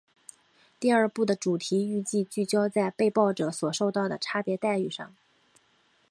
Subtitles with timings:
[0.79, 5.13] 第二部的主题预计聚焦在被爆者所受到的差别待遇上。